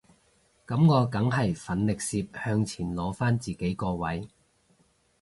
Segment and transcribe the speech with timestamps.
[0.65, 4.27] 噉我梗係奮力攝向前攞返自己個位